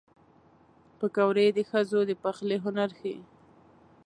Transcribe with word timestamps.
پکورې 0.99 1.45
د 1.57 1.59
ښځو 1.69 1.99
د 2.09 2.11
پخلي 2.23 2.57
هنر 2.63 2.89
ښيي 2.99 3.19